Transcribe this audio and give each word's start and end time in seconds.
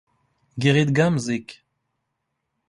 ⴳⵏⵖ 0.63 0.75
ⵉⴹⴳⴰⵎ 0.81 1.15
ⵣⵉⴽⴽ. 1.25 1.49